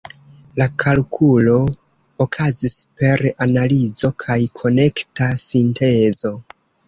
La 0.59 0.65
kalkulo 0.83 1.57
okazis 2.25 2.73
per 3.01 3.23
analizo 3.47 4.11
kaj 4.25 4.39
konekta 4.61 5.31
sintezo. 5.45 6.35